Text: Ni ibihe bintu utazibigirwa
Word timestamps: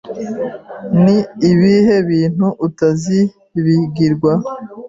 Ni 1.03 1.17
ibihe 1.49 1.95
bintu 2.09 2.47
utazibigirwa 2.67 4.31